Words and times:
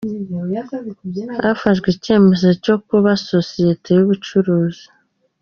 Hafashwe 1.45 1.87
icyemezo 1.95 2.49
cyo 2.63 2.75
kuba 2.87 3.09
Sosiyete 3.29 3.89
y’ubucuruzi 3.97 4.85